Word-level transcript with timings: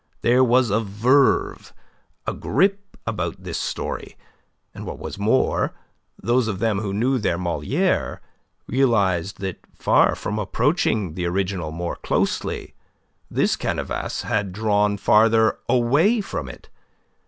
There 0.21 0.43
was 0.43 0.71
a 0.71 0.79
verve, 0.79 1.75
a 2.25 2.33
grip 2.33 2.97
about 3.05 3.43
this 3.43 3.59
story; 3.59 4.17
and, 4.73 4.83
what 4.83 4.97
was 4.97 5.19
more, 5.19 5.73
those 6.19 6.47
of 6.47 6.57
them 6.57 6.79
who 6.79 6.91
knew 6.91 7.19
their 7.19 7.37
Moliere 7.37 8.19
realized 8.65 9.39
that 9.41 9.59
far 9.75 10.15
from 10.15 10.39
approaching 10.39 11.13
the 11.13 11.27
original 11.27 11.69
more 11.69 11.97
closely, 11.97 12.73
this 13.29 13.55
canevas 13.55 14.23
had 14.23 14.53
drawn 14.53 14.97
farther 14.97 15.59
away 15.69 16.19
from 16.19 16.49
it. 16.49 16.67